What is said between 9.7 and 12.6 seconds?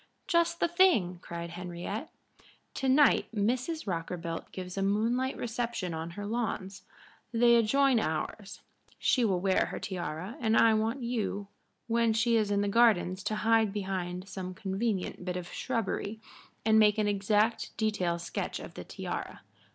tiara, and I want you when she is